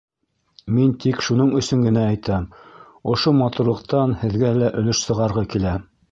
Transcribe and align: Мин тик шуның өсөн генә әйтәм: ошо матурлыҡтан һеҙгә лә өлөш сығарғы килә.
Мин 0.75 0.93
тик 1.01 1.19
шуның 1.25 1.51
өсөн 1.59 1.83
генә 1.87 2.05
әйтәм: 2.13 2.47
ошо 3.13 3.33
матурлыҡтан 3.41 4.15
һеҙгә 4.23 4.49
лә 4.63 4.71
өлөш 4.81 5.03
сығарғы 5.11 5.45
килә. 5.57 5.75